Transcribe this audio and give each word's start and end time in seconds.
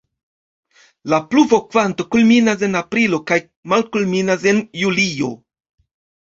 La 1.13 1.17
pluvokvanto 1.33 2.05
kulminas 2.15 2.63
en 2.69 2.79
aprilo 2.79 3.19
kaj 3.33 3.39
malkulminas 3.75 4.49
en 4.55 4.63
julio. 4.83 5.31